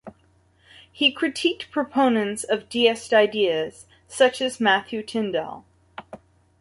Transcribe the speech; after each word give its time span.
He 0.91 1.13
critiqued 1.13 1.69
proponents 1.69 2.43
of 2.43 2.67
deist 2.69 3.13
ideas, 3.13 3.85
such 4.07 4.41
as 4.41 4.59
Matthew 4.59 5.03
Tindal. 5.03 5.63